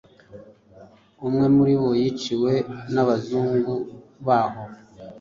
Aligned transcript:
Umwe 1.27 1.45
muribo 1.55 1.89
yiciwe 2.01 2.53
nabazungu 2.93 3.73
baho 4.25 4.63